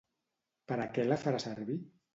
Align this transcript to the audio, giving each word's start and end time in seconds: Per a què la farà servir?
Per 0.71 0.79
a 0.79 0.89
què 0.97 1.07
la 1.11 1.21
farà 1.27 1.47
servir? 1.49 1.83